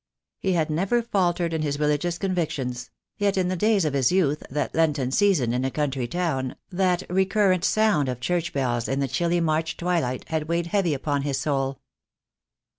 He 0.39 0.53
had 0.53 0.71
never 0.71 1.03
faltered 1.03 1.53
in 1.53 1.61
his 1.61 1.77
religious 1.77 2.17
convictions; 2.17 2.89
yet 3.19 3.37
in 3.37 3.49
the 3.49 3.55
days 3.55 3.85
of 3.85 3.93
his 3.93 4.11
youth 4.11 4.41
that 4.49 4.73
Lenten 4.73 5.11
season 5.11 5.53
in 5.53 5.63
a 5.63 5.69
country 5.69 6.07
town, 6.07 6.55
that 6.71 7.03
recur 7.07 7.49
rent 7.51 7.63
sound 7.63 8.09
of 8.09 8.19
church 8.19 8.51
bells 8.51 8.87
in 8.87 8.99
the 8.99 9.07
chilly 9.07 9.39
March 9.39 9.77
twilight, 9.77 10.27
had 10.29 10.47
weighed 10.49 10.65
heavy 10.65 10.95
upon 10.95 11.21
his 11.21 11.39
soul. 11.39 11.81